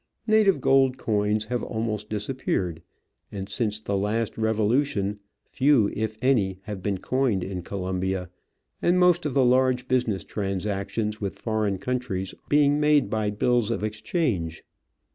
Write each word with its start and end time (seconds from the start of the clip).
Native 0.25 0.61
gold 0.61 0.97
coins 0.97 1.45
have 1.45 1.61
almost 1.61 2.09
disappeared, 2.09 2.81
and 3.31 3.47
since 3.47 3.79
the 3.79 3.95
last 3.95 4.35
revolution 4.35 5.19
few, 5.45 5.91
if 5.93 6.17
any, 6.23 6.57
have 6.63 6.81
been 6.81 6.97
coined 6.97 7.43
in 7.43 7.61
Colombia, 7.61 8.31
most 8.81 9.27
of 9.27 9.35
the 9.35 9.45
large 9.45 9.87
business 9.87 10.23
transactions 10.23 11.21
with 11.21 11.37
foreign 11.37 11.77
countries 11.77 12.33
being 12.49 12.79
made 12.79 13.11
by 13.11 13.29
bills 13.29 13.69
of 13.69 13.83
exchange. 13.83 14.63